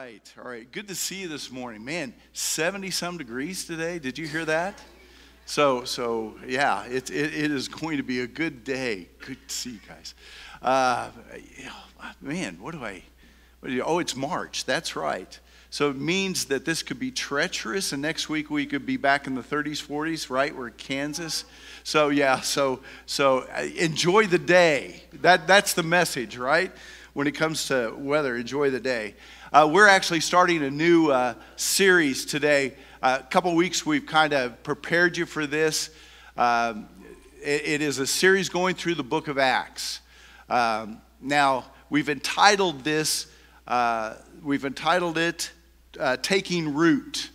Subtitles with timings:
[0.00, 0.72] right, all right.
[0.72, 1.84] Good to see you this morning.
[1.84, 3.98] Man, 70 some degrees today.
[3.98, 4.80] Did you hear that?
[5.44, 9.08] So, so yeah, it, it, it is going to be a good day.
[9.18, 10.14] Good to see you guys.
[10.62, 11.10] Uh,
[12.22, 13.02] man, what do I,
[13.60, 14.64] what do you, oh, it's March.
[14.64, 15.38] That's right.
[15.68, 19.26] So it means that this could be treacherous, and next week we could be back
[19.26, 20.56] in the 30s, 40s, right?
[20.56, 21.44] We're in Kansas.
[21.84, 25.02] So yeah, so so uh, enjoy the day.
[25.20, 26.72] That that's the message, right?
[27.12, 29.14] When it comes to weather, enjoy the day.
[29.52, 32.72] Uh, we're actually starting a new uh, series today.
[33.02, 35.90] Uh, a couple weeks we've kind of prepared you for this.
[36.36, 36.88] Um,
[37.42, 40.02] it, it is a series going through the book of Acts.
[40.48, 43.26] Um, now, we've entitled this,
[43.66, 45.50] uh, we've entitled it
[45.98, 47.30] uh, Taking Root.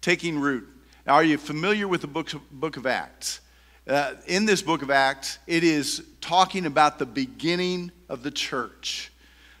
[0.00, 0.66] Taking Root.
[1.06, 3.40] Now, are you familiar with the book of, book of Acts?
[3.86, 9.12] Uh, in this book of Acts, it is talking about the beginning of the church,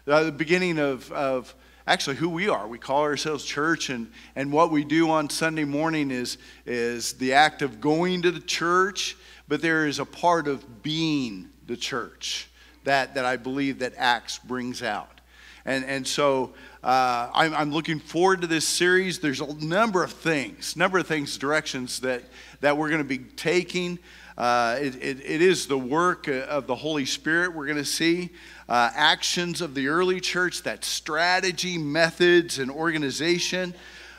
[0.04, 1.54] the beginning of, of
[1.86, 2.66] actually who we are.
[2.66, 7.32] We call ourselves church, and, and what we do on Sunday morning is, is the
[7.32, 9.16] act of going to the church,
[9.48, 12.48] but there is a part of being the church
[12.84, 15.20] that, that I believe that Acts brings out.
[15.64, 19.20] And, and so uh, I'm, I'm looking forward to this series.
[19.20, 22.22] There's a number of things, number of things, directions that,
[22.60, 23.98] that we're going to be taking.
[24.36, 28.30] Uh, it, it, it is the work of the Holy Spirit we're going to see
[28.68, 33.74] uh, actions of the early church, that strategy, methods, and organization.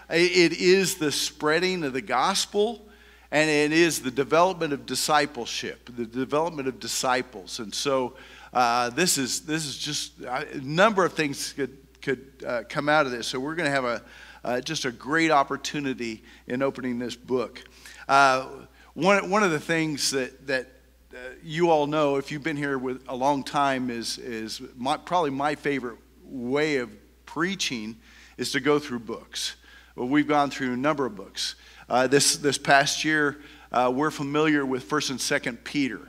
[0.09, 2.85] It is the spreading of the gospel,
[3.31, 7.59] and it is the development of discipleship, the development of disciples.
[7.59, 8.15] And so,
[8.53, 12.89] uh, this is this is just uh, a number of things could could uh, come
[12.89, 13.25] out of this.
[13.25, 14.03] So we're going to have a
[14.43, 17.63] uh, just a great opportunity in opening this book.
[18.95, 20.67] One one of the things that that
[21.13, 24.97] uh, you all know, if you've been here with a long time, is, is my,
[24.97, 26.91] probably my favorite way of
[27.25, 27.97] preaching
[28.37, 29.55] is to go through books.
[29.95, 31.55] Well, we've gone through a number of books.
[31.87, 33.37] Uh, this, this past year,
[33.71, 36.01] uh, we're familiar with 1st and 2nd Peter.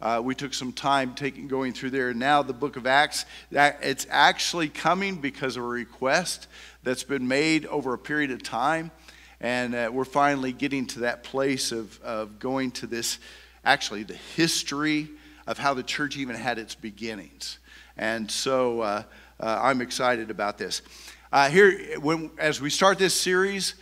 [0.00, 2.12] Uh, we took some time taking, going through there.
[2.12, 6.48] Now, the book of Acts, that, it's actually coming because of a request
[6.82, 8.90] that's been made over a period of time.
[9.40, 13.18] And uh, we're finally getting to that place of, of going to this
[13.64, 15.08] actually the history
[15.46, 17.58] of how the church even had its beginnings.
[17.96, 19.02] And so uh,
[19.40, 20.82] uh, I'm excited about this.
[21.32, 23.74] Uh, here, when, as we start this series,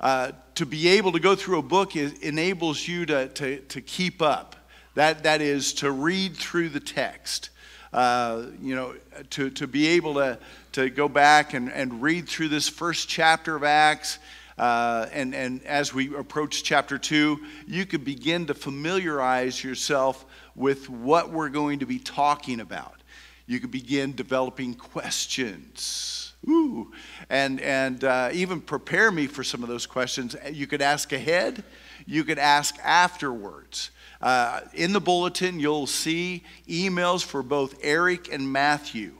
[0.00, 3.80] uh, to be able to go through a book is, enables you to, to, to
[3.80, 4.56] keep up.
[4.94, 7.50] That, that is to read through the text.
[7.92, 8.94] Uh, you know,
[9.30, 10.38] to, to be able to,
[10.72, 14.18] to go back and, and read through this first chapter of Acts
[14.58, 20.88] uh, and, and as we approach chapter two, you could begin to familiarize yourself with
[20.88, 22.94] what we're going to be talking about.
[23.46, 26.32] You could begin developing questions.
[26.48, 26.92] Ooh.
[27.28, 30.36] And, and uh, even prepare me for some of those questions.
[30.50, 31.64] You could ask ahead,
[32.06, 33.90] you could ask afterwards.
[34.20, 39.14] Uh, in the bulletin, you'll see emails for both Eric and Matthew.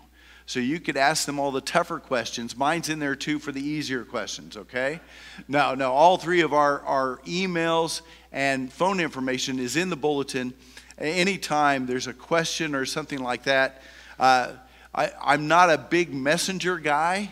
[0.46, 2.56] So you could ask them all the tougher questions.
[2.56, 5.00] Mine's in there too for the easier questions, okay?
[5.48, 10.52] No, no, all three of our, our emails and phone information is in the bulletin.
[10.98, 13.82] Anytime there's a question or something like that,
[14.18, 14.52] uh,
[14.94, 17.30] I, I'm not a big messenger guy.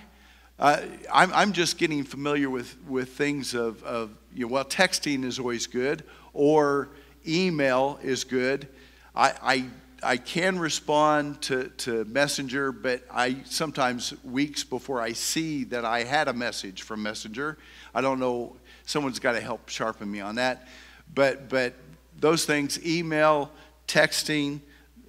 [0.58, 0.80] Uh,
[1.12, 5.38] I'm, I'm just getting familiar with, with things of, of, you know, well, texting is
[5.38, 6.02] always good,
[6.32, 6.88] or
[7.26, 8.68] email is good.
[9.14, 9.64] I, I
[10.02, 16.02] I can respond to, to Messenger, but I sometimes weeks before I see that I
[16.02, 17.56] had a message from Messenger.
[17.94, 20.68] I don't know, someone's got to help sharpen me on that.
[21.14, 21.74] But, but
[22.18, 23.52] those things, email,
[23.86, 24.60] texting,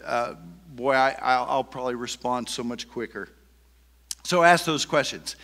[0.03, 0.35] uh,
[0.75, 3.29] boy, I, I'll probably respond so much quicker.
[4.23, 5.35] So ask those questions.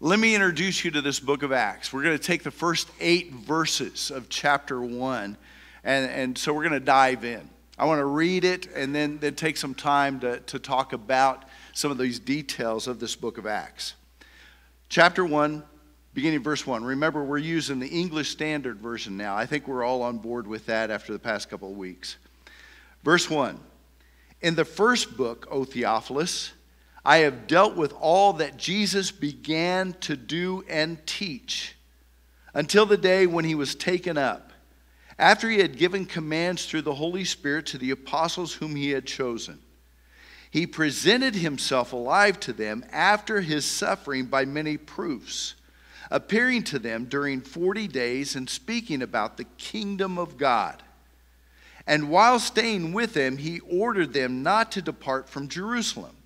[0.00, 1.92] Let me introduce you to this book of Acts.
[1.92, 5.36] We're going to take the first eight verses of chapter one,
[5.84, 7.48] and, and so we're going to dive in.
[7.78, 11.44] I want to read it and then, then take some time to, to talk about
[11.72, 13.94] some of these details of this book of Acts.
[14.88, 15.62] Chapter 1,
[16.12, 16.82] beginning verse 1.
[16.82, 19.36] Remember, we're using the English Standard Version now.
[19.36, 22.16] I think we're all on board with that after the past couple of weeks.
[23.04, 23.60] Verse 1
[24.40, 26.52] In the first book, O Theophilus,
[27.04, 31.76] I have dealt with all that Jesus began to do and teach
[32.54, 34.47] until the day when he was taken up
[35.18, 39.06] after he had given commands through the Holy Spirit to the apostles whom he had
[39.06, 39.58] chosen.
[40.50, 45.54] He presented himself alive to them after his suffering by many proofs,
[46.10, 50.82] appearing to them during 40 days and speaking about the kingdom of God.
[51.86, 56.16] And while staying with them, he ordered them not to depart from Jerusalem,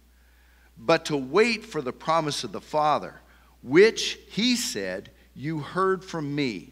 [0.76, 3.22] but to wait for the promise of the Father
[3.62, 6.71] which he said, You heard from me.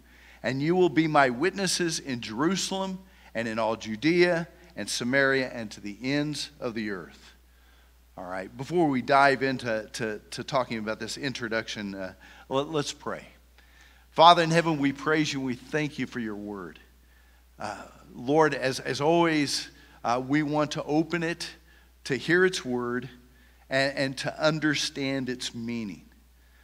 [0.43, 2.99] and you will be my witnesses in Jerusalem
[3.33, 7.33] and in all Judea and Samaria and to the ends of the earth.
[8.17, 12.13] All right, before we dive into to, to talking about this introduction, uh,
[12.49, 13.25] let, us pray.
[14.09, 16.79] Father in heaven, we praise you and we thank you for your word.
[17.57, 17.81] Uh,
[18.13, 19.69] Lord, as, as always,
[20.03, 21.49] uh, we want to open it
[22.03, 23.09] to hear its word
[23.69, 26.03] and, and to understand its meaning.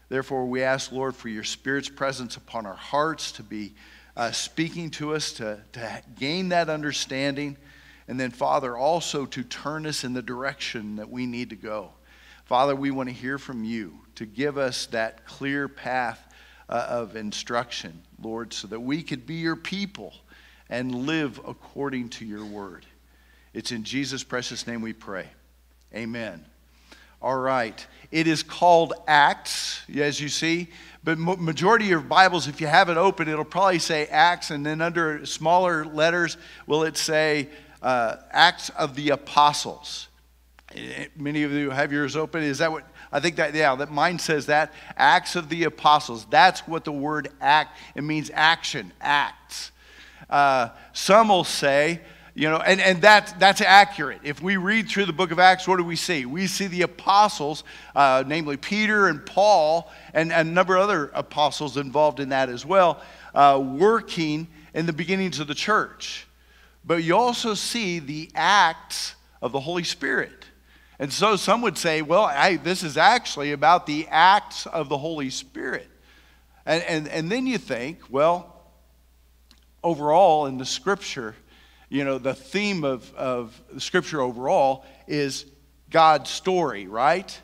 [0.09, 3.73] Therefore, we ask, Lord, for your Spirit's presence upon our hearts to be
[4.15, 7.57] uh, speaking to us, to, to gain that understanding,
[8.07, 11.91] and then, Father, also to turn us in the direction that we need to go.
[12.45, 16.33] Father, we want to hear from you to give us that clear path
[16.69, 20.13] uh, of instruction, Lord, so that we could be your people
[20.69, 22.85] and live according to your word.
[23.53, 25.27] It's in Jesus' precious name we pray.
[25.93, 26.45] Amen.
[27.21, 27.85] All right.
[28.11, 30.69] It is called Acts, as you see.
[31.03, 34.65] But majority of your Bibles, if you have it open, it'll probably say Acts, and
[34.65, 36.37] then under smaller letters,
[36.67, 37.49] will it say
[37.81, 40.09] uh, Acts of the Apostles?
[40.75, 42.43] Eh, many of you have yours open.
[42.43, 44.73] Is that what I think that, yeah, that mine says that.
[44.95, 46.25] Acts of the Apostles.
[46.29, 49.71] That's what the word act, it means action, acts.
[50.29, 52.01] Uh, some will say,
[52.37, 54.19] you know, and, and that, that's accurate.
[54.21, 56.27] If we read through the book of Acts, what do we see?
[56.27, 57.63] We see the apostles,
[57.95, 62.49] uh, namely Peter and Paul, and, and, a number of other apostles involved in that
[62.49, 63.01] as well,
[63.33, 66.27] uh, working in the beginnings of the church.
[66.85, 70.45] But you also see the acts of the Holy Spirit.
[70.99, 74.97] And so some would say, well, I, this is actually about the acts of the
[74.99, 75.87] Holy Spirit.
[76.67, 78.61] And, and, and then you think, well,
[79.83, 81.35] overall in the scripture,
[81.89, 85.45] you know, the theme of, of scripture overall is
[85.89, 87.39] God's story, right?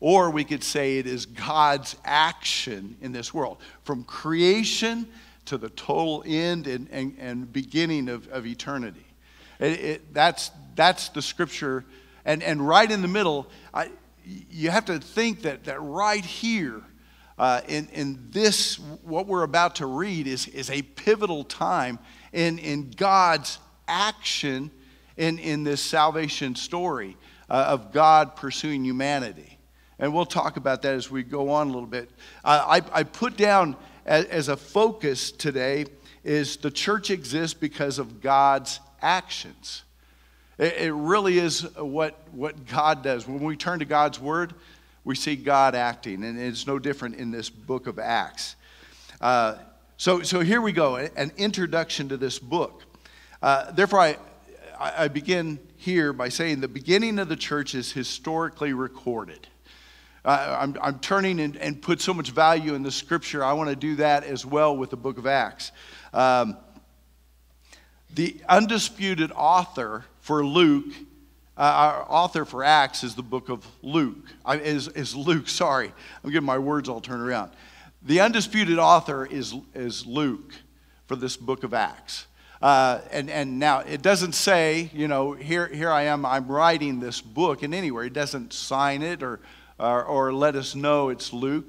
[0.00, 3.58] Or we could say it is God's action in this world.
[3.84, 5.08] From creation
[5.46, 9.06] to the total end and, and, and beginning of, of eternity.
[9.58, 11.84] It, it, that's, that's the scripture
[12.26, 13.88] and, and right in the middle, I,
[14.24, 16.82] you have to think that, that right here,
[17.38, 22.00] uh, in, in this, what we're about to read, is, is a pivotal time
[22.32, 24.70] in, in God's action
[25.16, 27.16] in, in this salvation story
[27.48, 29.58] uh, of God pursuing humanity.
[29.98, 32.10] And we'll talk about that as we go on a little bit.
[32.44, 35.86] Uh, I, I put down as, as a focus today
[36.22, 39.84] is the church exists because of God's actions.
[40.58, 43.28] It, really is what, what God does.
[43.28, 44.54] When we turn to God's word,
[45.04, 48.56] we see God acting, and it's no different in this book of Acts.
[49.20, 49.56] Uh,
[49.98, 52.82] so, so here we go an introduction to this book.
[53.46, 54.16] Uh, therefore, I,
[54.76, 59.46] I begin here by saying the beginning of the church is historically recorded.
[60.24, 63.44] Uh, I'm, I'm, turning and, and, put so much value in the scripture.
[63.44, 65.70] I want to do that as well with the book of Acts.
[66.12, 66.56] Um,
[68.12, 70.92] the undisputed author for Luke,
[71.56, 74.26] uh, our author for Acts is the book of Luke.
[74.44, 75.92] I, is, is Luke, sorry.
[76.24, 77.52] I'm getting my words all turned around.
[78.02, 80.52] The undisputed author is, is Luke
[81.06, 82.26] for this book of Acts.
[82.62, 87.00] Uh, and, and now it doesn't say, you know, here, here I am, I'm writing
[87.00, 88.04] this book in anywhere.
[88.04, 89.40] It doesn't sign it or,
[89.78, 91.66] or, or let us know it's Luke.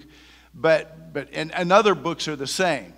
[0.53, 2.93] But, but and, and other books are the same.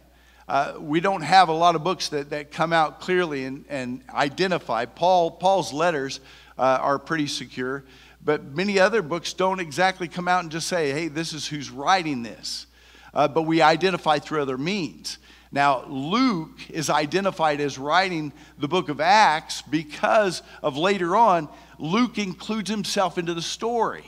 [0.47, 4.01] Uh, we don't have a lot of books that, that come out clearly and, and
[4.09, 4.85] identify.
[4.85, 6.19] Paul, Paul's letters
[6.57, 7.83] uh, are pretty secure,
[8.23, 11.69] but many other books don't exactly come out and just say, hey, this is who's
[11.69, 12.65] writing this.
[13.13, 15.17] Uh, but we identify through other means.
[15.51, 22.19] Now, Luke is identified as writing the book of Acts because of later on, Luke
[22.19, 24.05] includes himself into the story.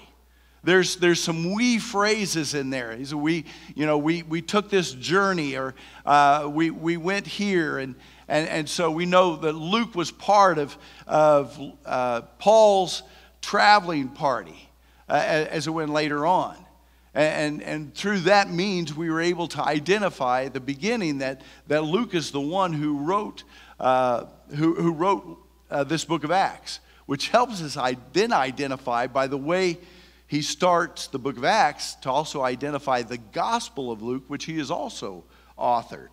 [0.64, 2.96] There's, there's some we phrases in there.
[2.96, 5.74] He's we, you know, we, we took this journey or
[6.06, 7.80] uh, we, we went here.
[7.80, 7.96] And,
[8.28, 13.02] and, and so we know that Luke was part of, of uh, Paul's
[13.42, 14.70] traveling party
[15.10, 16.56] uh, as it went later on.
[17.14, 21.84] And, and through that means, we were able to identify at the beginning that, that
[21.84, 23.44] Luke is the one who wrote,
[23.80, 24.26] uh,
[24.56, 25.38] who, who wrote
[25.70, 29.78] uh, this book of Acts, which helps us then identify by the way
[30.28, 34.58] he starts the book of Acts to also identify the Gospel of Luke, which he
[34.58, 35.26] is also
[35.60, 36.12] authored.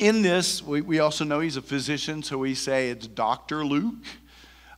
[0.00, 3.64] In this, we, we also know he's a physician, so we say it's Dr.
[3.64, 4.04] Luke.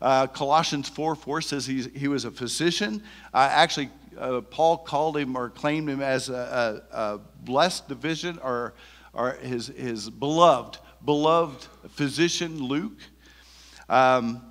[0.03, 3.03] Uh, Colossians 4 4 says he was a physician.
[3.33, 3.89] Uh, actually,
[4.19, 8.75] uh, Paul called him or claimed him as a, a, a blessed division or,
[9.13, 12.99] or his, his beloved, beloved physician, Luke.
[13.89, 14.43] Um,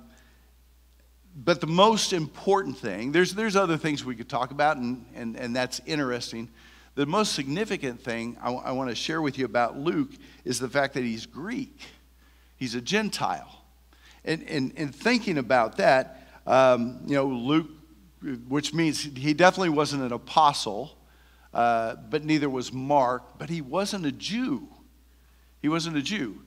[1.36, 5.36] but the most important thing, there's, there's other things we could talk about, and, and,
[5.36, 6.48] and that's interesting.
[6.94, 10.12] The most significant thing I, I want to share with you about Luke
[10.44, 11.78] is the fact that he's Greek,
[12.56, 13.64] he's a Gentile.
[14.24, 17.68] And, and, and thinking about that, um, you know, Luke,
[18.48, 20.96] which means he definitely wasn't an apostle,
[21.54, 24.68] uh, but neither was Mark, but he wasn't a Jew.
[25.62, 26.42] He wasn't a Jew.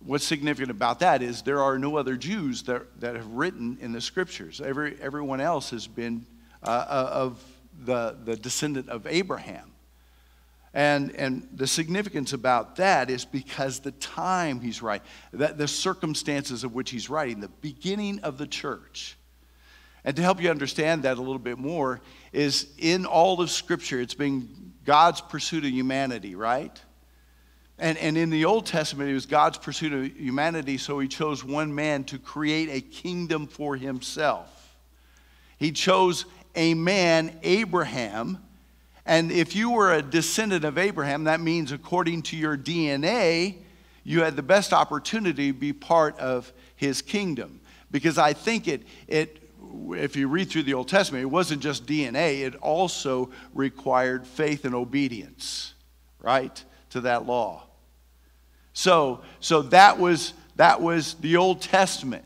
[0.00, 3.92] What's significant about that is there are no other Jews that, that have written in
[3.92, 4.60] the scriptures.
[4.60, 6.24] Every, everyone else has been
[6.62, 7.44] uh, uh of
[7.84, 9.72] the, the descendant of Abraham.
[10.74, 16.62] And, and the significance about that is because the time he's writing, that the circumstances
[16.62, 19.16] of which he's writing, the beginning of the church.
[20.08, 22.00] And to help you understand that a little bit more,
[22.32, 26.80] is in all of Scripture, it's been God's pursuit of humanity, right?
[27.78, 31.44] And, and in the Old Testament, it was God's pursuit of humanity, so he chose
[31.44, 34.78] one man to create a kingdom for himself.
[35.58, 36.24] He chose
[36.56, 38.42] a man, Abraham,
[39.04, 43.56] and if you were a descendant of Abraham, that means according to your DNA,
[44.04, 47.60] you had the best opportunity to be part of his kingdom.
[47.90, 49.42] Because I think it, it
[49.96, 54.64] if you read through the Old Testament, it wasn't just DNA, it also required faith
[54.64, 55.74] and obedience,
[56.20, 57.64] right, to that law.
[58.72, 62.24] So, so that was that was the Old Testament.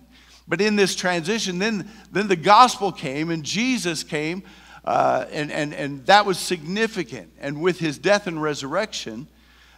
[0.48, 4.42] But in this transition, then, then the gospel came and Jesus came
[4.84, 7.32] uh, and, and, and that was significant.
[7.40, 9.28] And with his death and resurrection,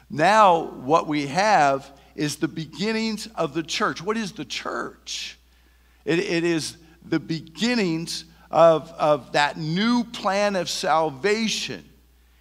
[0.08, 4.00] now what we have is the beginnings of the church.
[4.00, 5.38] What is the church?
[6.04, 11.84] It, it is the beginnings of, of that new plan of salvation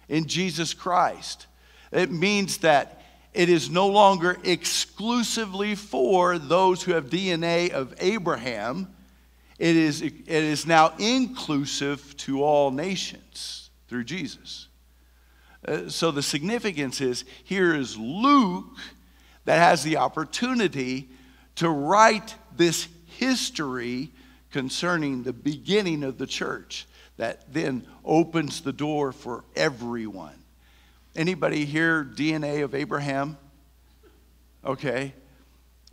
[0.08, 1.46] in Jesus Christ.
[1.92, 3.02] It means that
[3.32, 8.94] it is no longer exclusively for those who have DNA of Abraham
[9.58, 14.68] it is, it is now inclusive to all nations through Jesus.
[15.66, 18.76] Uh, so the significance is here is Luke
[19.44, 21.08] that has the opportunity
[21.56, 24.10] to write this history
[24.54, 30.42] concerning the beginning of the church that then opens the door for everyone.
[31.14, 33.36] Anybody here DNA of Abraham?
[34.64, 35.12] Okay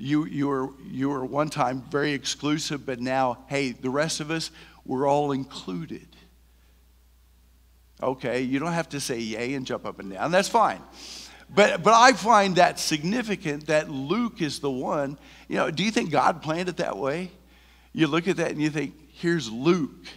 [0.02, 4.32] you, you, were, you were one time very exclusive, but now, hey, the rest of
[4.32, 4.50] us,
[4.84, 6.08] we're all included.
[8.02, 10.32] Okay, you don't have to say yay and jump up and down.
[10.32, 10.82] That's fine.
[11.54, 15.20] But, but I find that significant that Luke is the one.
[15.48, 17.30] You know, do you think God planned it that way?
[17.94, 20.08] You look at that and you think, here's Luke.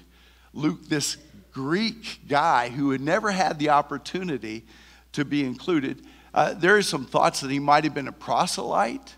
[0.52, 1.16] Luke, this
[1.52, 4.64] Greek guy who had never had the opportunity
[5.12, 6.02] to be included.
[6.32, 9.14] Uh, there are some thoughts that he might have been a proselyte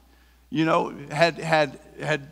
[0.50, 2.28] you know, had, had, had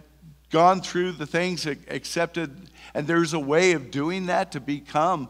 [0.50, 5.28] gone through the things, accepted, and there's a way of doing that to become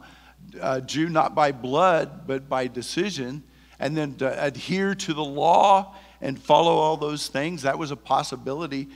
[0.61, 3.43] a Jew not by blood, but by decision,
[3.79, 7.63] and then to adhere to the law and follow all those things.
[7.63, 8.87] That was a possibility.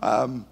[0.00, 0.46] Um,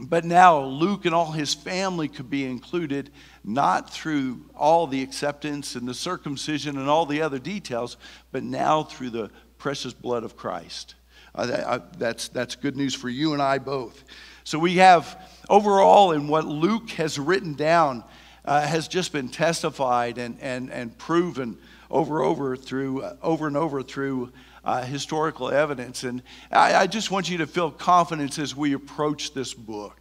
[0.00, 3.10] but now Luke and all his family could be included,
[3.44, 7.96] not through all the acceptance and the circumcision and all the other details,
[8.30, 10.94] but now through the precious blood of Christ.
[11.34, 14.04] Uh, that's, that's good news for you and I both.
[14.44, 18.04] So we have overall in what Luke has written down
[18.44, 21.58] uh, has just been testified and, and, and proven
[21.90, 24.32] over over through uh, over and over through
[24.68, 26.04] uh, historical evidence.
[26.04, 26.22] And
[26.52, 29.98] I, I just want you to feel confidence as we approach this book.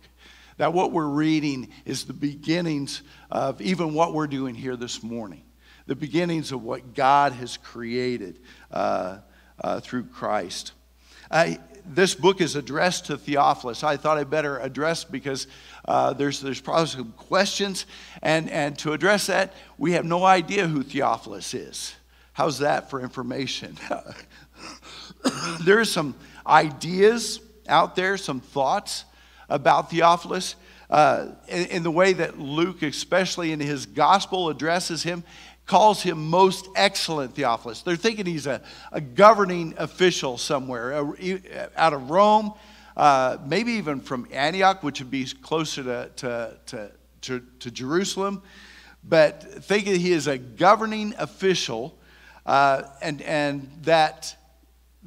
[0.57, 5.43] That what we're reading is the beginnings of even what we're doing here this morning,
[5.85, 9.19] the beginnings of what God has created uh,
[9.63, 10.73] uh, through Christ.
[11.31, 11.53] Uh,
[11.85, 13.85] this book is addressed to Theophilus.
[13.85, 15.47] I thought I'd better address because
[15.85, 17.85] uh, there's, there's probably some questions.
[18.21, 21.95] And, and to address that, we have no idea who Theophilus is.
[22.37, 23.79] How's that for information?
[25.65, 29.05] there's some ideas out there, some thoughts
[29.49, 30.55] about Theophilus.
[30.89, 35.23] Uh, in, in, the way that Luke, especially in his gospel, addresses him,
[35.65, 37.81] calls him most excellent Theophilus.
[37.81, 38.61] They're thinking he's a,
[38.93, 42.53] a governing official somewhere a, out of Rome,
[42.95, 48.41] uh, maybe even from Antioch, which would be closer to, to, to, to, to Jerusalem.
[49.03, 51.97] But thinking he is a governing official
[52.45, 54.36] uh, and, and that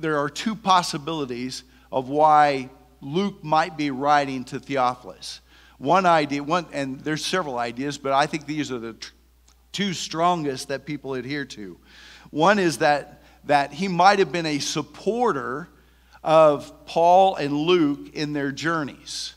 [0.00, 5.40] there are two possibilities of why Luke might be writing to Theophilus.
[5.78, 9.12] One idea, one, and there's several ideas, but I think these are the tr-
[9.72, 11.78] two strongest that people adhere to.
[12.30, 15.68] One is that, that he might have been a supporter
[16.22, 19.34] of Paul and Luke in their journeys,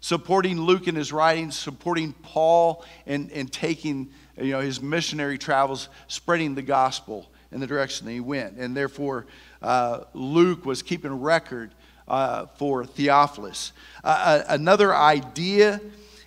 [0.00, 5.88] supporting Luke in his writings, supporting Paul in, in taking you know, his missionary travels,
[6.08, 8.56] spreading the gospel in the direction that he went.
[8.56, 9.26] And therefore,
[9.62, 11.72] uh, Luke was keeping record
[12.08, 13.72] uh, for Theophilus.
[14.04, 15.80] Uh, uh, another idea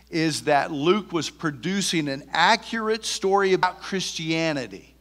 [0.10, 4.96] is that Luke was producing an accurate story about Christianity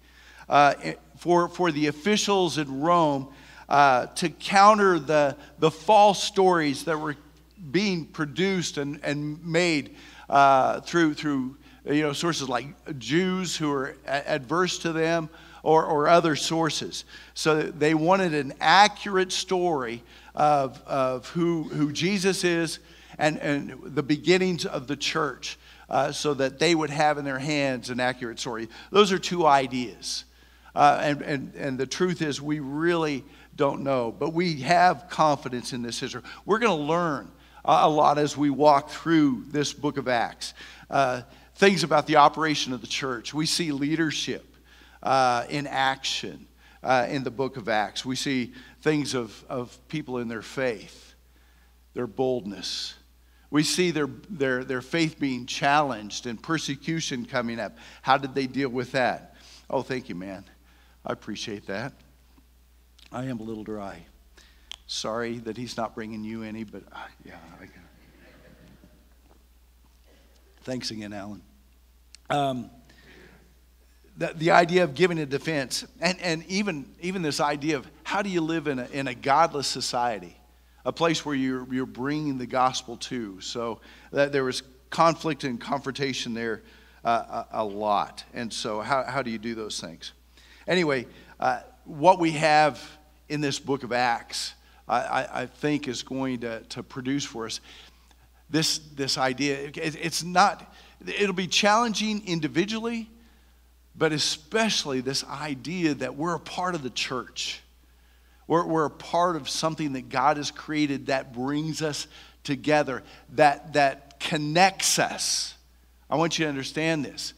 [0.49, 0.75] uh,
[1.17, 3.29] for, for the officials in Rome
[3.69, 7.17] uh, to counter the, the false stories that were
[7.71, 9.97] being produced and, and made
[10.85, 11.57] through, through
[11.87, 15.29] you know, sources like Jews who are adverse to them
[15.63, 17.05] or, or other sources.
[17.35, 20.03] So they wanted an accurate story
[20.35, 22.79] of, of who, who Jesus is
[23.19, 25.59] and, and the beginnings of the church
[25.91, 28.69] uh, so that they would have in their hands an accurate story.
[28.91, 30.25] Those are two ideas.
[30.75, 33.25] Uh, and, and, and the truth is, we really
[33.57, 36.23] don't know, but we have confidence in this history.
[36.47, 37.31] We're going to learn
[37.65, 40.55] a lot as we walk through this book of Acts.
[40.89, 41.23] Uh,
[41.57, 43.35] things about the operation of the church.
[43.35, 44.48] We see leadership
[45.09, 46.47] uh, in action
[46.83, 48.05] uh, in the book of Acts.
[48.05, 51.15] We see things of, of people in their faith,
[51.95, 52.95] their boldness.
[53.51, 57.79] We see their, their, their faith being challenged and persecution coming up.
[58.03, 59.35] How did they deal with that?
[59.71, 60.45] Oh, thank you, man.
[61.07, 61.95] I appreciate that.
[63.11, 64.05] I am a little dry.
[64.87, 67.37] Sorry that he's not bringing you any, but uh, yeah.
[67.59, 67.67] I,
[70.65, 71.41] thanks again, Alan.
[72.29, 72.71] Um,
[74.19, 78.21] the, the idea of giving a defense, and, and even, even this idea of how
[78.21, 80.37] do you live in a, in a godless society,
[80.85, 83.41] a place where you're, you're bringing the gospel to.
[83.41, 86.63] So that there was conflict and confrontation there
[87.05, 88.25] uh, a, a, lot.
[88.35, 90.13] And so, how, how do you do those things?
[90.67, 91.07] Anyway,
[91.39, 92.83] uh, what we have
[93.29, 94.55] in this book of Acts,
[94.89, 97.61] I, I think, is going to, to produce for us
[98.51, 99.69] this, this idea.
[99.69, 100.75] It, it's not,
[101.07, 103.09] it'll be challenging individually
[103.99, 107.61] but especially this idea that we're a part of the church.
[108.47, 112.07] We're, we're a part of something that God has created that brings us
[112.45, 113.03] together,
[113.35, 115.55] that, that connects us.
[116.09, 117.35] I want you to understand this.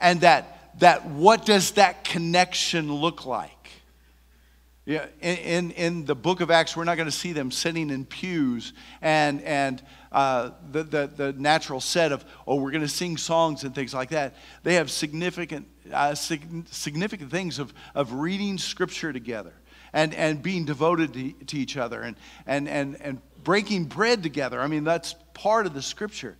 [0.00, 3.50] And that, that what does that connection look like?
[4.84, 7.88] Yeah, in, in, in the book of Acts, we're not going to see them sitting
[7.88, 12.88] in pews and, and uh, the, the, the natural set of, oh, we're going to
[12.88, 14.34] sing songs and things like that.
[14.62, 19.52] They have significant uh, significant things of, of reading scripture together
[19.92, 24.60] and, and being devoted to, to each other and, and, and, and breaking bread together.
[24.60, 26.36] I mean, that's part of the scripture.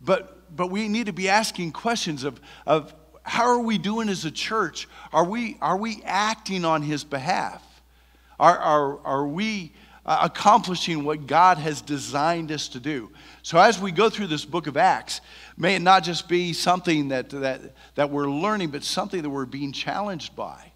[0.00, 4.24] But, but we need to be asking questions of, of how are we doing as
[4.24, 4.88] a church?
[5.12, 7.62] Are we, are we acting on his behalf?
[8.40, 9.74] Are, are, are we
[10.08, 13.10] uh, accomplishing what God has designed us to do.
[13.42, 15.20] So, as we go through this book of Acts,
[15.58, 17.60] may it not just be something that, that,
[17.94, 20.72] that we're learning, but something that we're being challenged by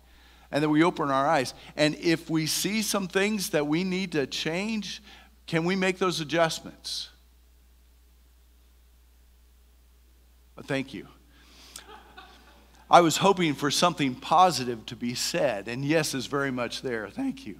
[0.50, 1.54] and that we open our eyes.
[1.76, 5.02] And if we see some things that we need to change,
[5.46, 7.08] can we make those adjustments?
[10.64, 11.08] Thank you.
[12.90, 17.08] I was hoping for something positive to be said, and yes is very much there.
[17.08, 17.58] Thank you.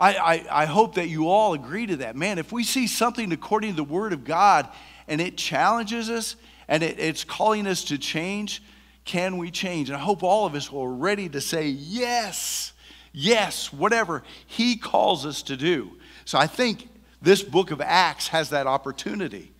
[0.00, 2.16] I, I, I hope that you all agree to that.
[2.16, 4.66] Man, if we see something according to the Word of God
[5.06, 6.36] and it challenges us
[6.68, 8.62] and it, it's calling us to change,
[9.04, 9.90] can we change?
[9.90, 12.72] And I hope all of us are ready to say, yes,
[13.12, 15.90] yes, whatever He calls us to do.
[16.24, 16.88] So I think
[17.20, 19.52] this book of Acts has that opportunity.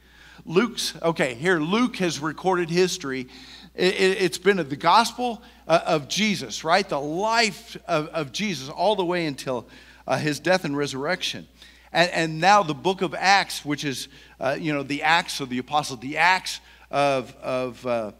[0.46, 3.28] Luke's, okay, here, Luke has recorded history.
[3.74, 6.88] It, has it, been the gospel uh, of Jesus, right?
[6.88, 9.68] The life of, of Jesus all the way until
[10.10, 11.46] uh, his death and resurrection.
[11.92, 14.08] And, and, now the book of Acts, which is,
[14.40, 18.10] uh, you know, the Acts of the Apostles, the Acts of, of, uh,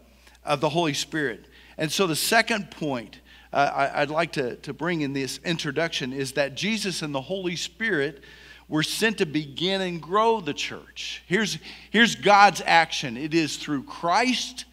[0.45, 1.45] of the Holy Spirit.
[1.77, 3.19] And so the second point
[3.51, 7.21] uh, I, would like to, to bring in this introduction is that Jesus and the
[7.21, 8.23] Holy Spirit
[8.69, 11.23] were sent to begin and grow the church.
[11.27, 11.57] Here's,
[11.89, 14.63] here's God's action it is through Christ,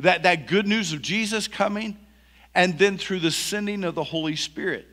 [0.00, 1.96] that, that good news of Jesus coming,
[2.56, 4.88] and then through the sending of the Holy Spirit.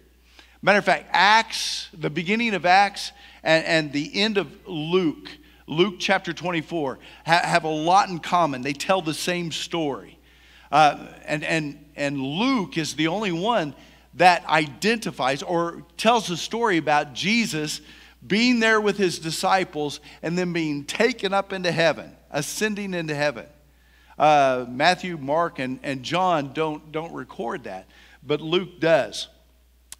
[0.61, 3.11] Matter of fact, Acts, the beginning of Acts
[3.43, 5.29] and, and the end of Luke,
[5.67, 8.61] Luke chapter 24, ha, have a lot in common.
[8.61, 10.17] They tell the same story.
[10.71, 13.75] Uh, and, and, and Luke is the only one
[14.15, 17.81] that identifies or tells a story about Jesus
[18.25, 23.45] being there with his disciples and then being taken up into heaven, ascending into heaven.
[24.17, 27.87] Uh, Matthew, Mark, and, and John don't, don't record that,
[28.25, 29.27] but Luke does.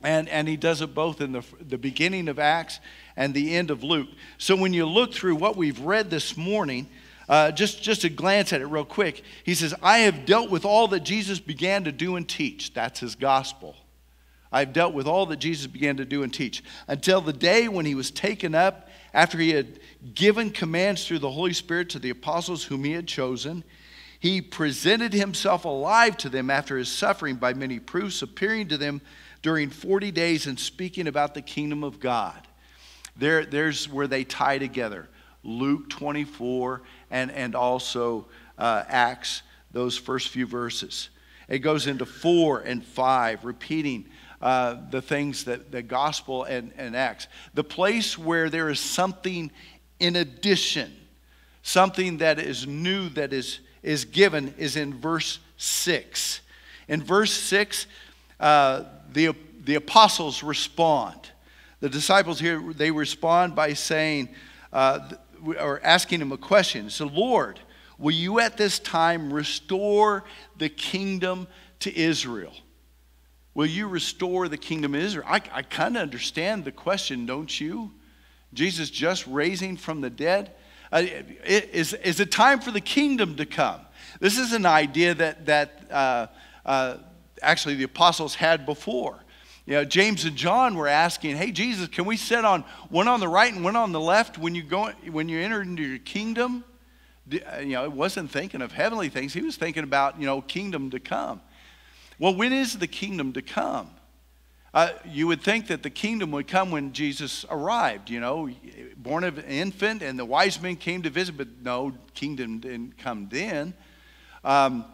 [0.02, 2.80] And, and he does it both in the, the beginning of Acts
[3.16, 4.10] and the end of Luke.
[4.38, 6.88] So when you look through what we've read this morning,
[7.28, 10.66] uh, just, just a glance at it real quick, he says, I have dealt with
[10.66, 12.74] all that Jesus began to do and teach.
[12.74, 13.76] That's his gospel.
[14.52, 17.86] I've dealt with all that Jesus began to do and teach until the day when
[17.86, 19.80] he was taken up after he had
[20.14, 23.64] given commands through the Holy Spirit to the apostles whom he had chosen.
[24.20, 29.02] He presented himself alive to them after his suffering by many proofs, appearing to them
[29.42, 32.48] during 40 days and speaking about the kingdom of God.
[33.16, 35.08] There, there's where they tie together
[35.44, 38.26] Luke 24 and, and also
[38.58, 41.10] uh, Acts, those first few verses.
[41.48, 44.06] It goes into 4 and 5, repeating
[44.42, 47.28] uh, the things that the gospel and, and Acts.
[47.54, 49.52] The place where there is something
[50.00, 50.94] in addition,
[51.64, 56.42] something that is new that is, is given, is in verse 6.
[56.88, 57.88] In verse 6,
[58.40, 61.32] uh, the, the apostles respond.
[61.80, 64.30] The disciples here, they respond by saying,
[64.74, 65.00] uh,
[65.60, 66.90] or asking him a question.
[66.90, 67.60] So, Lord,
[67.98, 70.24] will you at this time restore
[70.58, 71.48] the kingdom
[71.80, 72.54] to Israel?
[73.54, 75.26] Will you restore the kingdom of Israel?
[75.28, 77.92] I, I kind of understand the question, don't you?
[78.54, 80.52] Jesus just raising from the dead.
[80.92, 81.04] Uh,
[81.44, 83.82] is, is it time for the kingdom to come?
[84.20, 86.28] This is an idea that, that uh,
[86.66, 86.98] uh,
[87.42, 89.24] actually the apostles had before.
[89.66, 93.20] You know, James and John were asking, "Hey Jesus, can we sit on one on
[93.20, 96.00] the right and one on the left when you go when you enter into your
[96.00, 96.64] kingdom?"
[97.30, 99.34] Uh, you know, it wasn't thinking of heavenly things.
[99.34, 101.42] He was thinking about you know kingdom to come.
[102.20, 103.92] Well, when is the kingdom to come?
[104.74, 108.50] Uh, you would think that the kingdom would come when Jesus arrived, you know,
[108.96, 112.98] born of an infant, and the wise men came to visit, but no, kingdom didn't
[112.98, 113.74] come then.
[114.44, 114.86] Um,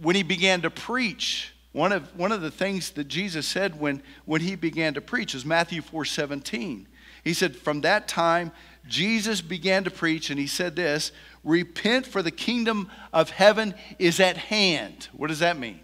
[0.00, 4.02] when he began to preach, one of, one of the things that Jesus said when,
[4.24, 6.88] when he began to preach is Matthew 4 17.
[7.22, 8.52] He said, From that time,
[8.86, 11.12] Jesus began to preach, and he said this
[11.44, 15.08] Repent, for the kingdom of heaven is at hand.
[15.12, 15.80] What does that mean?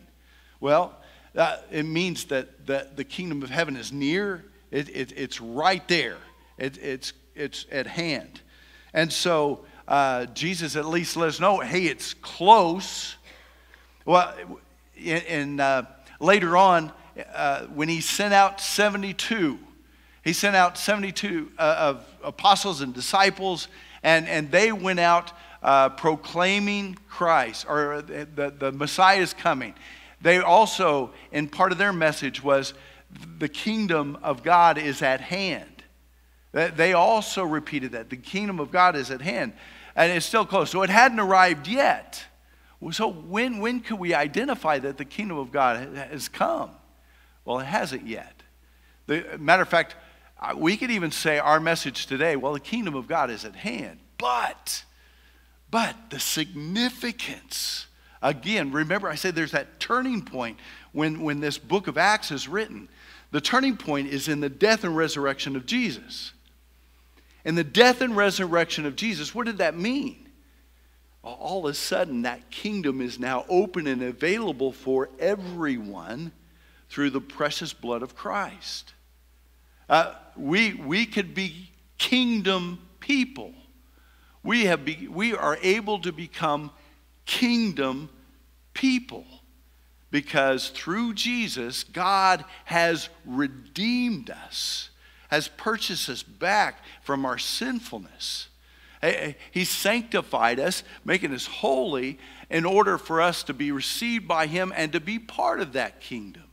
[0.61, 0.97] Well,
[1.37, 5.87] uh, it means that the, the kingdom of heaven is near, it, it, it's right
[5.89, 6.17] there,
[6.59, 8.41] it, it's, it's at hand.
[8.95, 13.16] And so uh, Jesus at least let us know hey, it's close.
[14.07, 14.33] Well,
[15.05, 15.83] and uh,
[16.21, 16.93] later on,
[17.35, 19.59] uh, when he sent out 72,
[20.23, 23.67] he sent out 72 uh, of apostles and disciples,
[24.05, 29.75] and, and they went out uh, proclaiming Christ, or the, the Messiah is coming.
[30.21, 32.75] They also, and part of their message, was
[33.39, 35.83] the kingdom of God is at hand.
[36.53, 38.09] They also repeated that.
[38.09, 39.53] The kingdom of God is at hand.
[39.97, 40.71] And it's still close.
[40.71, 42.25] So it hadn't arrived yet.
[42.93, 46.71] So when, when could we identify that the kingdom of God has come?
[47.45, 48.43] Well, it hasn't yet.
[49.07, 49.97] The, matter of fact,
[50.57, 53.99] we could even say our message today, well, the kingdom of God is at hand.
[54.19, 54.85] But,
[55.71, 57.87] but the significance
[58.23, 60.59] Again, remember I said there's that turning point
[60.93, 62.89] when, when this book of Acts is written.
[63.31, 66.33] The turning point is in the death and resurrection of Jesus.
[67.45, 70.26] And the death and resurrection of Jesus, what did that mean?
[71.27, 76.31] All of a sudden, that kingdom is now open and available for everyone
[76.89, 78.95] through the precious blood of Christ.
[79.89, 83.53] Uh, we, we could be kingdom people.
[84.45, 86.71] We, have be, we are able to become
[87.25, 88.09] kingdom
[88.73, 89.25] people
[90.13, 94.91] because through Jesus, God has redeemed us,
[95.29, 98.49] has purchased us back from our sinfulness.
[99.03, 102.19] Eh, eh, he sanctified us, making us holy
[102.51, 106.01] in order for us to be received by Him and to be part of that
[106.01, 106.45] kingdom.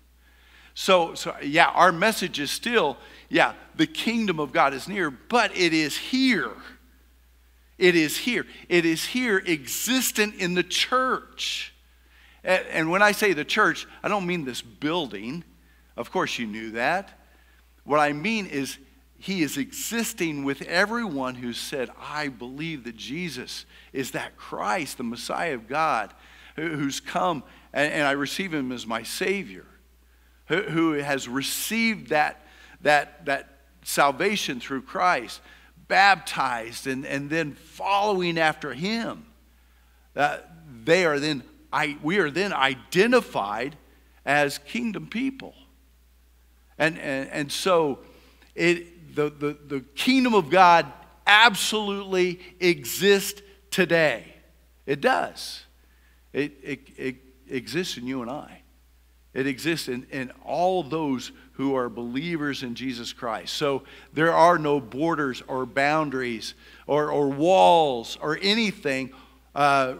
[0.76, 2.98] So, so yeah, our message is still,
[3.30, 6.52] yeah, the kingdom of God is near, but it is here.
[7.78, 8.46] It is here.
[8.70, 11.74] It is here existent in the church.
[12.44, 15.44] Eh, and when I say the church, I don't mean this building.
[15.96, 17.20] Of course, you knew that.
[17.84, 18.78] What I mean is,
[19.24, 25.06] he is existing with everyone who said, I believe that Jesus is that Christ, the
[25.06, 26.14] Messiah of God,
[26.58, 29.66] who's come and I receive him as my Savior,
[30.48, 32.46] who has received that,
[32.82, 35.40] that, that salvation through Christ
[35.88, 39.26] baptized and, and then following after him,
[40.18, 40.40] uh,
[40.84, 43.78] they are then, I, we are then identified
[44.26, 45.56] as kingdom people.
[46.78, 48.00] And, and, and so
[48.54, 50.92] it, the, the, the kingdom of God
[51.26, 54.26] absolutely exists today.
[54.86, 55.64] It does.
[56.34, 57.16] It, it, it
[57.50, 58.62] exists in you and I.
[59.34, 63.54] It exists in, in all those who are believers in Jesus Christ.
[63.54, 66.54] So there are no borders or boundaries
[66.88, 69.12] or, or walls or anything
[69.56, 69.96] uh,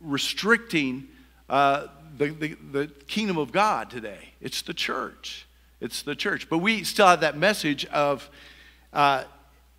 [0.00, 1.08] restricting
[1.48, 4.30] uh, the, the, the kingdom of God today.
[4.40, 5.46] It's the church.
[5.80, 6.48] It's the church.
[6.48, 8.28] But we still have that message of
[8.92, 9.24] uh,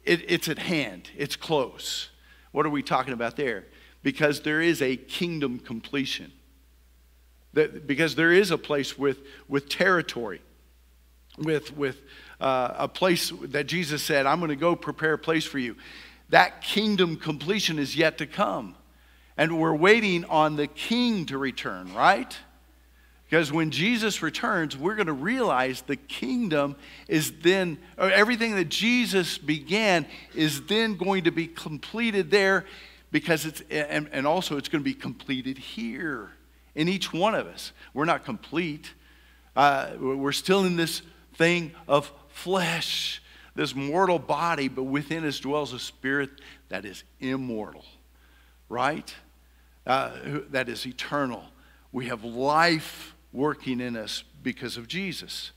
[0.03, 2.09] it, it's at hand, it's close.
[2.51, 3.65] What are we talking about there?
[4.03, 6.31] Because there is a kingdom completion.
[7.53, 10.41] That, because there is a place with, with territory,
[11.37, 12.01] with, with
[12.39, 15.75] uh, a place that Jesus said, I'm going to go prepare a place for you.
[16.29, 18.75] That kingdom completion is yet to come.
[19.37, 22.37] And we're waiting on the king to return, right?
[23.29, 26.75] Because when Jesus returns, we're going to realize the kingdom
[27.07, 32.65] is then, everything that Jesus began is then going to be completed there
[33.11, 36.31] because it's, and, and also it's going to be completed here
[36.75, 37.71] in each one of us.
[37.93, 38.93] We're not complete.
[39.55, 41.01] Uh, we're still in this
[41.33, 43.23] thing of flesh,
[43.55, 46.29] this mortal body, but within us dwells a spirit
[46.69, 47.85] that is immortal,
[48.69, 49.15] right?
[49.87, 50.11] Uh,
[50.49, 51.43] that is eternal.
[51.91, 55.51] We have life working in us because of Jesus.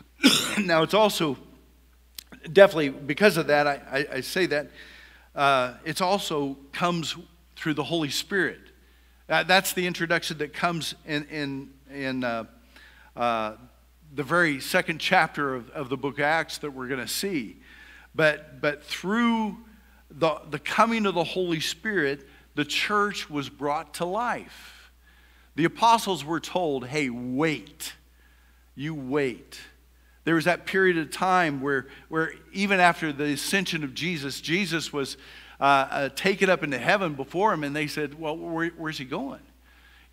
[0.58, 1.36] now, it's also
[2.52, 4.70] definitely because of that, I, I, I say that
[5.34, 7.16] uh, it also comes
[7.56, 8.60] through the Holy Spirit.
[9.28, 12.44] That's the introduction that comes in, in, in uh,
[13.16, 13.52] uh,
[14.14, 17.56] the very second chapter of, of the book of Acts that we're going to see.
[18.14, 19.56] But, but through
[20.10, 24.81] the, the coming of the Holy Spirit, the church was brought to life.
[25.54, 27.94] The apostles were told, hey, wait.
[28.74, 29.60] You wait.
[30.24, 34.92] There was that period of time where, where even after the ascension of Jesus, Jesus
[34.92, 35.16] was
[35.60, 39.04] uh, uh, taken up into heaven before him, and they said, "Well, where, where's he
[39.04, 39.40] going?"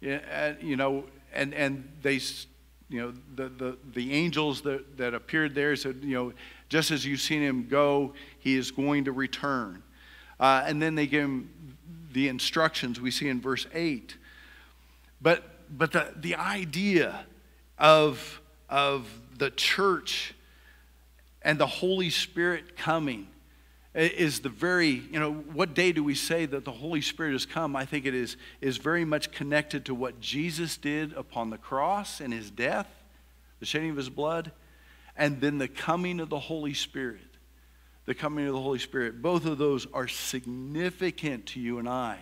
[0.02, 2.20] You know, and and they,
[2.90, 6.34] you know, the the, the angels that, that appeared there said, you know,
[6.70, 9.84] just as you've seen him go, he is going to return.
[10.40, 11.50] Uh, and then they give him
[12.14, 14.18] the instructions we see in verse eight.
[15.22, 17.26] But but the the idea
[17.78, 20.34] of of the church
[21.42, 23.28] and the Holy Spirit coming
[23.96, 27.46] is the very, you know, what day do we say that the Holy Spirit has
[27.46, 27.76] come?
[27.76, 32.22] I think it is, is very much connected to what Jesus did upon the cross
[32.22, 32.88] and his death,
[33.60, 34.52] the shedding of his blood,
[35.18, 37.22] and then the coming of the Holy Spirit.
[38.06, 39.22] The coming of the Holy Spirit.
[39.22, 42.20] Both of those are significant to you and I.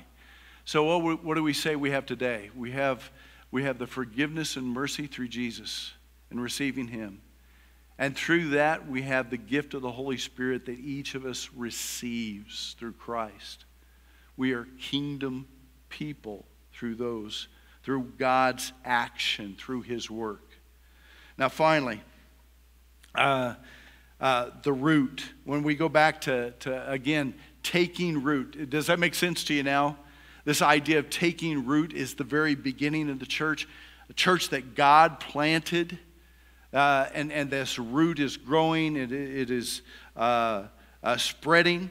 [0.68, 2.50] So, what, do we say we have today?
[2.54, 3.10] We have,
[3.52, 5.94] we have the forgiveness and mercy through Jesus
[6.30, 7.22] and receiving him.
[7.98, 11.50] And through that, we have the gift of the Holy Spirit that each of us
[11.56, 13.64] receives through Christ.
[14.36, 15.48] We are kingdom
[15.88, 17.48] people through those,
[17.84, 20.50] through God's action, through His work.
[21.38, 22.02] Now, finally,
[23.16, 23.54] uh,
[24.20, 25.32] uh, the root.
[25.46, 29.64] When we go back to, to, again, taking root, does that make sense to you
[29.64, 29.98] now?
[30.48, 33.68] This idea of taking root is the very beginning of the church,
[34.10, 36.00] a church that God planted
[36.72, 39.82] uh, and, and this root is growing, it, it is
[40.16, 40.68] uh,
[41.04, 41.90] uh, spreading.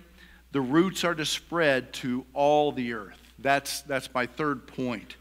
[0.53, 3.21] The roots are to spread to all the earth.
[3.39, 5.17] That's, that's my third point.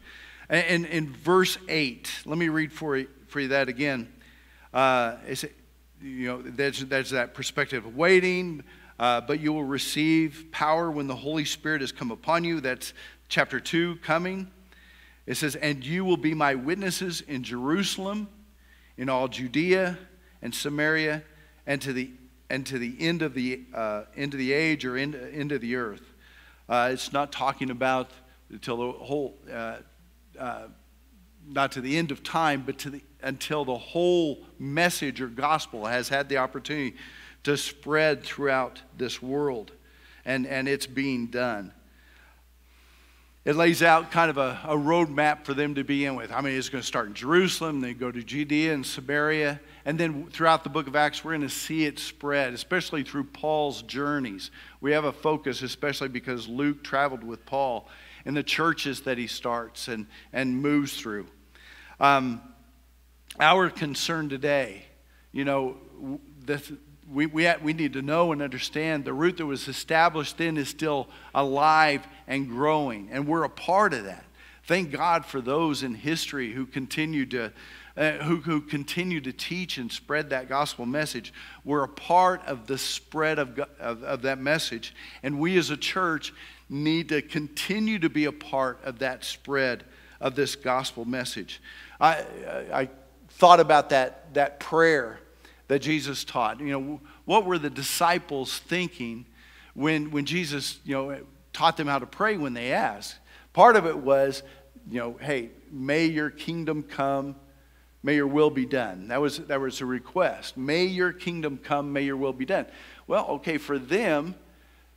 [0.48, 4.10] And in verse 8, let me read for you, for you that again.
[4.72, 5.44] Uh, it's,
[6.00, 8.62] you know, there's, there's that perspective of waiting,
[8.98, 12.60] uh, but you will receive power when the Holy Spirit has come upon you.
[12.60, 12.94] That's
[13.28, 14.50] chapter 2 coming.
[15.26, 18.28] It says, And you will be my witnesses in Jerusalem
[18.96, 19.98] in all Judea
[20.42, 21.22] and Samaria
[21.66, 22.10] and to the,
[22.48, 25.60] and to the end of the, uh, end of the age or end, end of
[25.60, 26.02] the earth.
[26.68, 28.10] Uh, it's not talking about
[28.50, 29.76] until the whole, uh,
[30.38, 30.62] uh,
[31.48, 35.86] not to the end of time, but to the, until the whole message or gospel
[35.86, 36.96] has had the opportunity
[37.42, 39.72] to spread throughout this world.
[40.24, 41.72] And, and it's being done
[43.46, 46.32] it lays out kind of a, a roadmap for them to be in with.
[46.32, 49.96] I mean, it's going to start in Jerusalem, then go to Judea and Samaria, and
[49.96, 53.82] then throughout the book of Acts, we're going to see it spread, especially through Paul's
[53.82, 54.50] journeys.
[54.80, 57.88] We have a focus, especially because Luke traveled with Paul
[58.24, 61.28] in the churches that he starts and, and moves through.
[62.00, 62.40] Um,
[63.38, 64.86] our concern today,
[65.30, 65.76] you know,
[66.44, 66.72] this,
[67.12, 70.68] we, we, we need to know and understand the root that was established then is
[70.68, 74.24] still alive and growing, and we're a part of that.
[74.64, 77.52] Thank God for those in history who continue to,
[77.96, 81.32] uh, who, who continue to teach and spread that gospel message.
[81.64, 84.92] We're a part of the spread of, of, of that message.
[85.22, 86.34] And we as a church
[86.68, 89.84] need to continue to be a part of that spread
[90.20, 91.62] of this gospel message.
[92.00, 92.24] I,
[92.72, 92.88] I
[93.28, 95.20] thought about that, that prayer
[95.68, 96.60] that Jesus taught.
[96.60, 99.26] You know, what were the disciples thinking
[99.74, 101.18] when, when Jesus, you know,
[101.52, 103.16] taught them how to pray when they asked?
[103.52, 104.42] Part of it was,
[104.90, 107.36] you know, hey, may your kingdom come
[108.06, 109.08] May your will be done.
[109.08, 110.56] That was, that was a request.
[110.56, 112.66] May your kingdom come, may your will be done.
[113.08, 114.36] Well, okay, for them,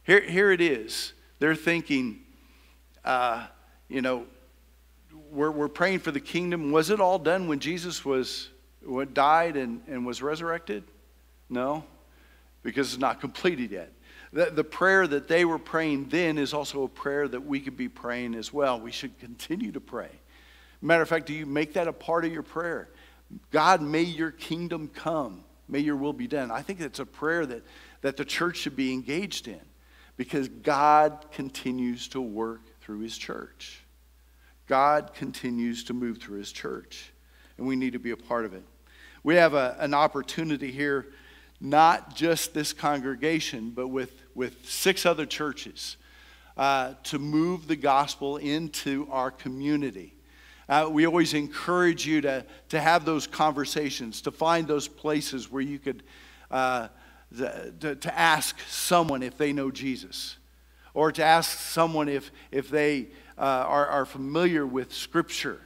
[0.04, 1.14] here, here it is.
[1.40, 2.20] They're thinking,
[3.04, 3.48] uh,
[3.88, 4.28] you know,
[5.32, 6.72] we're, we're praying for the kingdom.
[6.72, 8.50] Was it all done when Jesus was
[8.84, 10.84] what died and, and was resurrected?
[11.50, 11.84] No,
[12.64, 13.92] because it's not completed yet.
[14.32, 17.76] The, the prayer that they were praying then is also a prayer that we could
[17.76, 18.80] be praying as well.
[18.80, 20.12] We should continue to pray.
[20.82, 22.90] Matter of fact, do you make that a part of your prayer?
[23.52, 25.44] God, may your kingdom come.
[25.68, 26.52] May your will be done.
[26.52, 27.64] I think it's a prayer that,
[28.02, 29.62] that the church should be engaged in
[30.18, 33.82] because God continues to work through his church.
[34.68, 37.12] God continues to move through his church,
[37.60, 38.64] and we need to be a part of it.
[39.22, 41.08] We have a, an opportunity here,
[41.60, 45.98] not just this congregation, but with, with six other churches,
[46.58, 50.14] uh, to move the gospel into our community.
[50.70, 55.62] Uh, we always encourage you to, to have those conversations, to find those places where
[55.62, 56.02] you could
[56.50, 56.88] uh,
[57.38, 60.38] to, to ask someone if they know Jesus,
[60.94, 65.62] or to ask someone if, if they uh, are, are familiar with Scripture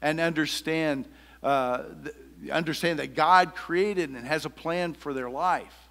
[0.00, 1.08] and understand,
[1.42, 1.82] uh,
[2.50, 5.88] understand that God created and has a plan for their life.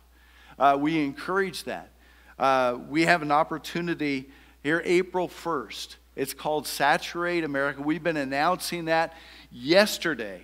[0.58, 1.92] Uh, we encourage that.
[2.40, 4.30] Uh, we have an opportunity
[4.64, 5.96] here, April 1st.
[6.16, 7.82] It's called Saturate America.
[7.82, 9.14] We've been announcing that
[9.52, 10.42] yesterday.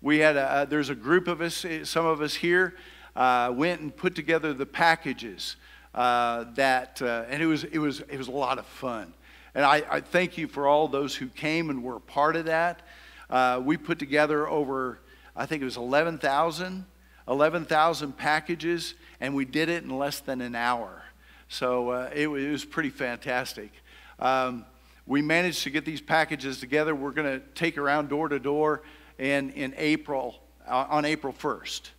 [0.00, 2.74] We had a, there's a group of us, some of us here,
[3.16, 5.56] uh, went and put together the packages
[5.94, 9.12] uh, that, uh, and it was, it, was, it was a lot of fun.
[9.54, 12.44] And I, I, thank you for all those who came and were a part of
[12.44, 12.82] that.
[13.28, 15.00] Uh, we put together over,
[15.34, 16.84] I think it was 11,000,
[17.28, 21.02] 11,000 packages, and we did it in less than an hour.
[21.48, 23.70] So uh, it, it, was pretty fantastic.
[24.18, 24.64] Um,
[25.06, 26.94] we managed to get these packages together.
[26.94, 28.82] We're going to take around door to door
[29.18, 30.36] in, in April,
[30.66, 31.90] uh, on April 1st.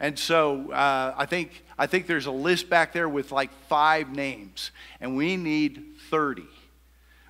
[0.00, 4.10] And so uh, I, think, I think there's a list back there with like five
[4.10, 4.70] names,
[5.00, 6.44] and we need 30.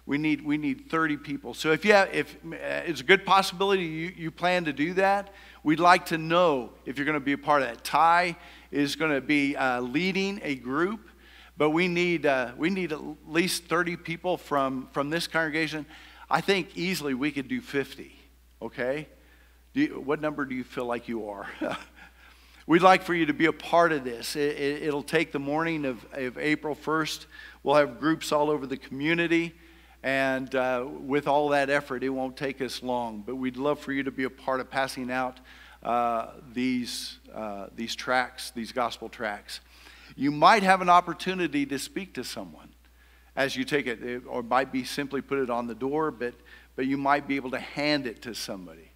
[0.06, 1.54] We need, we need 30 people.
[1.54, 4.92] So if, you have, if uh, it's a good possibility you, you plan to do
[4.94, 7.84] that, we'd like to know if you're going to be a part of that.
[7.84, 8.36] Ty
[8.70, 11.08] is going to be uh, leading a group
[11.56, 15.86] but we need, uh, we need at least 30 people from, from this congregation.
[16.28, 18.12] I think easily we could do 50,
[18.60, 19.08] okay?
[19.72, 21.46] Do you, what number do you feel like you are?
[22.66, 24.36] We'd like for you to be a part of this.
[24.36, 27.26] It, will it, take the morning of, of April 1st.
[27.62, 29.54] We'll have groups all over the community.
[30.04, 33.24] And uh, with all that effort, it won't take us long.
[33.26, 35.40] But we'd love for you to be a part of passing out
[35.82, 39.60] uh, these, uh, these tracks, these gospel tracks
[40.16, 42.68] you might have an opportunity to speak to someone
[43.36, 46.34] as you take it, or might be simply put it on the door, but,
[46.76, 48.92] but you might be able to hand it to somebody.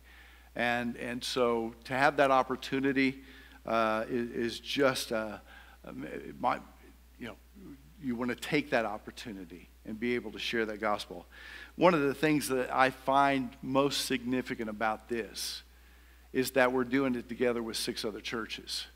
[0.55, 3.23] And, and so to have that opportunity
[3.67, 5.39] uh, is, is, just, uh,
[5.85, 6.07] um,
[6.39, 6.63] might,
[7.19, 7.37] you know,
[8.01, 11.27] you want to take that opportunity and be able to share that gospel.
[11.77, 15.63] One of the things that I find most significant about this
[16.33, 18.87] is that we're doing it together with six other churches.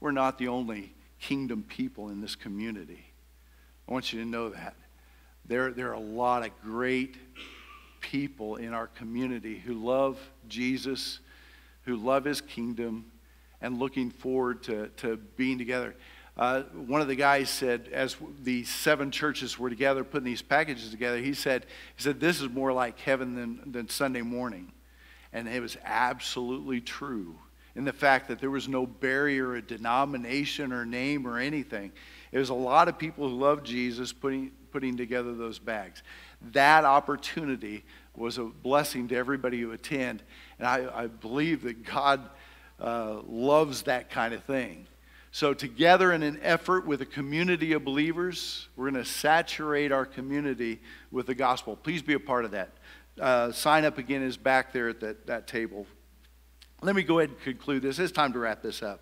[0.00, 3.04] We're not the only kingdom people in this community.
[3.88, 4.74] I want you to know that.
[5.46, 7.16] There, there are a lot of great
[8.00, 11.20] people in our community who love Jesus,
[11.82, 13.10] who love his kingdom,
[13.60, 15.94] and looking forward to, to being together.
[16.36, 20.90] Uh, one of the guys said, as the seven churches were together putting these packages
[20.90, 21.64] together, he said,
[21.96, 24.72] he said, this is more like heaven than, than Sunday morning.
[25.32, 27.36] And it was absolutely true
[27.76, 31.92] in the fact that there was no barrier, a denomination or name or anything.
[32.32, 36.02] It was a lot of people who loved Jesus putting, putting together those bags.
[36.52, 37.84] That opportunity
[38.16, 40.22] was a blessing to everybody who attend.
[40.58, 42.28] And I, I believe that God
[42.80, 44.86] uh, loves that kind of thing.
[45.34, 50.06] So, together in an effort with a community of believers, we're going to saturate our
[50.06, 50.80] community
[51.10, 51.74] with the gospel.
[51.74, 52.70] Please be a part of that.
[53.20, 55.86] Uh, sign up again is back there at that, that table
[56.84, 57.98] let me go ahead and conclude this.
[57.98, 59.00] It's time to wrap this up.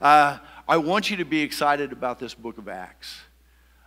[0.00, 3.20] Uh, I want you to be excited about this book of Acts.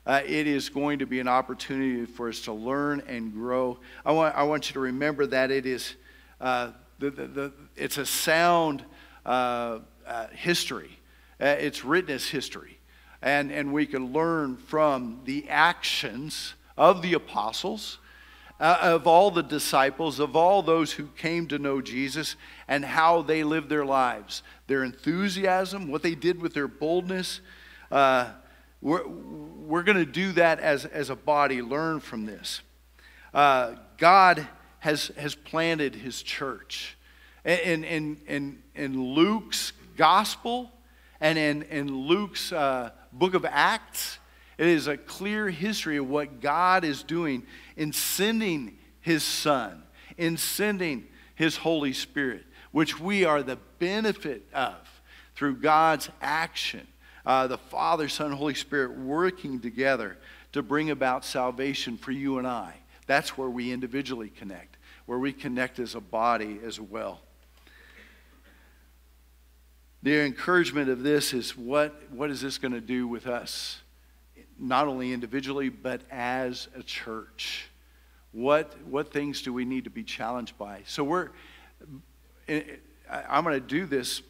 [0.05, 3.79] Uh, it is going to be an opportunity for us to learn and grow.
[4.05, 5.95] I want, I want you to remember that it is
[6.39, 8.85] uh, the, the, the, it's a sound
[9.25, 10.99] uh, uh, history.
[11.43, 12.79] Uh, it's written as history.
[13.21, 17.99] And, and we can learn from the actions of the apostles,
[18.61, 22.37] uh, of all the disciples, of all those who came to know Jesus,
[22.69, 24.41] and how they lived their lives.
[24.67, 27.41] Their enthusiasm, what they did with their boldness.
[27.91, 28.31] Uh,
[28.81, 32.61] we're we're going to do that as, as a body, learn from this.
[33.33, 34.47] Uh, God
[34.79, 36.97] has, has planted his church.
[37.45, 40.71] In, in, in, in Luke's gospel
[41.23, 44.19] and in, in Luke's uh, book of Acts,
[44.57, 47.43] it is a clear history of what God is doing
[47.77, 49.83] in sending his Son,
[50.17, 51.05] in sending
[51.35, 52.43] his Holy Spirit,
[52.73, 54.75] which we are the benefit of
[55.33, 56.85] through God's action.
[57.25, 60.17] Uh, the Father, Son, Holy Spirit working together
[60.51, 62.75] to bring about salvation for you and I.
[63.07, 67.21] That's where we individually connect, where we connect as a body as well.
[70.03, 73.79] The encouragement of this is what, what is this going to do with us?
[74.59, 77.69] Not only individually, but as a church.
[78.33, 80.81] What, what things do we need to be challenged by?
[80.87, 81.29] So we're,
[83.09, 84.21] I'm going to do this.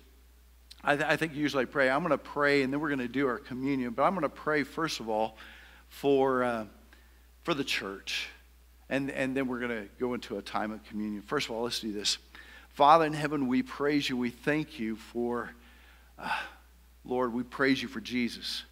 [0.84, 1.90] I, th- I think usually I pray.
[1.90, 3.94] I'm going to pray, and then we're going to do our communion.
[3.94, 5.38] But I'm going to pray, first of all,
[5.88, 6.66] for, uh,
[7.42, 8.30] for the church.
[8.90, 11.24] And, and then we're going to go into a time of communion.
[11.24, 12.20] First of all, let's do this.
[12.70, 14.18] Father in heaven, we praise you.
[14.18, 15.50] We thank you for
[16.18, 16.30] uh,
[17.06, 18.64] Lord, we praise you for Jesus.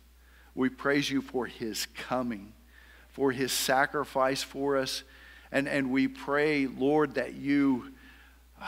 [0.55, 2.53] We praise you for his coming,
[3.09, 5.03] for his sacrifice for us.
[5.51, 7.91] And, and we pray, Lord, that you,
[8.61, 8.65] uh,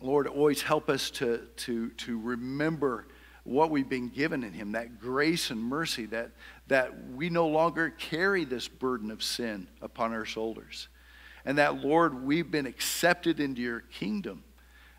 [0.00, 3.06] Lord, always help us to, to, to remember
[3.44, 6.32] what we've been given in him, that grace and mercy, that,
[6.66, 10.88] that we no longer carry this burden of sin upon our shoulders.
[11.44, 14.42] And that, Lord, we've been accepted into your kingdom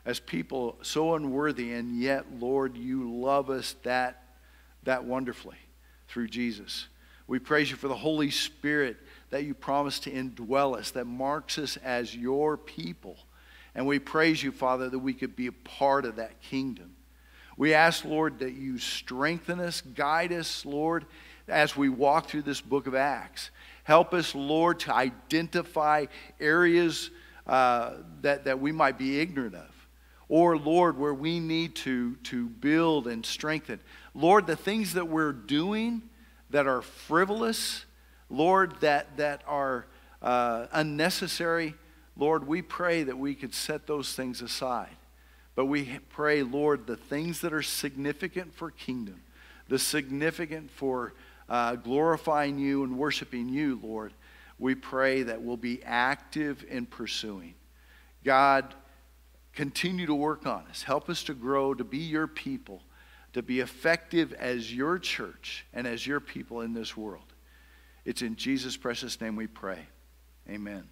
[0.07, 4.23] as people so unworthy, and yet, Lord, you love us that,
[4.83, 5.57] that wonderfully
[6.07, 6.87] through Jesus.
[7.27, 8.95] We praise you for the Holy Spirit
[9.31, 13.17] that you promised to indwell us, that marks us as your people.
[13.75, 16.95] And we praise you, Father, that we could be a part of that kingdom.
[17.57, 21.05] We ask, Lord, that you strengthen us, guide us, Lord,
[21.49, 23.51] as we walk through this book of Acts.
[23.83, 26.05] Help us, Lord, to identify
[26.39, 27.11] areas
[27.45, 29.76] uh, that, that we might be ignorant of
[30.29, 33.79] or Lord, where we need to, to build and strengthen.
[34.13, 36.01] Lord, the things that we're doing
[36.49, 37.85] that are frivolous,
[38.29, 39.85] Lord, that, that are
[40.21, 41.75] uh, unnecessary,
[42.17, 44.95] Lord, we pray that we could set those things aside.
[45.55, 49.21] But we pray, Lord, the things that are significant for kingdom,
[49.67, 51.13] the significant for
[51.49, 54.13] uh, glorifying you and worshiping you, Lord,
[54.59, 57.53] we pray that we'll be active in pursuing.
[58.23, 58.73] God,
[59.57, 60.83] Continue to work on us.
[60.83, 62.83] Help us to grow, to be your people,
[63.33, 67.33] to be effective as your church and as your people in this world.
[68.05, 69.79] It's in Jesus' precious name we pray.
[70.47, 70.87] Amen.